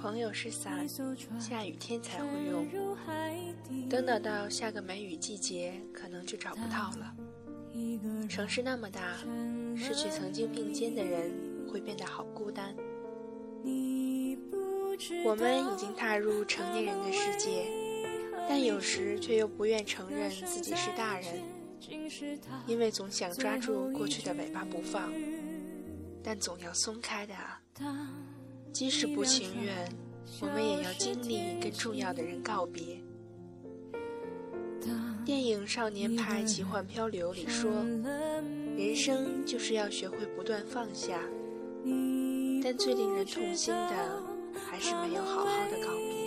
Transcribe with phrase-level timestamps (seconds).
[0.00, 0.88] 朋友是伞，
[1.38, 2.66] 下雨天才会用。
[3.88, 7.14] 等等到下个梅雨季节，可能就找不到了。
[8.26, 9.18] 城市那么大，
[9.76, 11.30] 失去曾经并肩的人，
[11.70, 12.74] 会变得好孤单。
[15.22, 17.66] 我们已经踏入成年人的世界，
[18.48, 21.42] 但有时却又不愿承认自己是大人，
[22.66, 25.12] 因为总想抓住过去的尾巴不放，
[26.22, 27.60] 但总要松开的啊。
[28.72, 29.74] 即使不情愿，
[30.40, 32.82] 我们也要经历跟重要的人告别。
[35.24, 37.70] 电影《少年派奇幻漂流》里说，
[38.76, 41.20] 人生就是要学会不断放下，
[42.62, 44.22] 但最令人痛心的，
[44.66, 46.20] 还是没有好好的告别。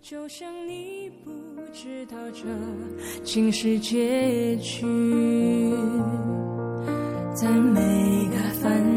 [0.00, 1.30] 就像你不
[1.72, 2.44] 知道这
[3.24, 4.82] 竟是结局，
[7.34, 8.36] 在每个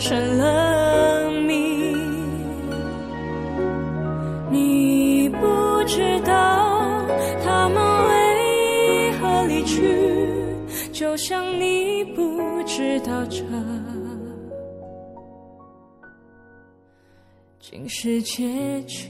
[0.00, 1.94] 成了谜，
[4.50, 7.04] 你不知道
[7.44, 7.76] 他们
[8.08, 10.26] 为何离去，
[10.90, 12.40] 就像你不。
[12.72, 13.42] 知道这
[17.58, 19.08] 竟是结局。